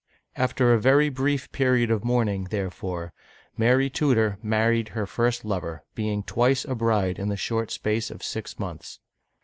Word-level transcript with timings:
After 0.35 0.73
a 0.73 0.81
very 0.81 1.09
brief 1.09 1.51
period 1.51 1.91
of 1.91 2.03
mourning, 2.03 2.45
therefore, 2.45 3.13
Mary 3.55 3.87
Tudor 3.87 4.39
married 4.41 4.87
her 4.97 5.05
first 5.05 5.45
lover, 5.45 5.83
being 5.93 6.23
twice 6.23 6.65
a 6.65 6.73
bride 6.73 7.19
in 7.19 7.29
the 7.29 7.37
short 7.37 7.69
space 7.69 8.09
of 8.09 8.23
six 8.23 8.57
months. 8.57 8.99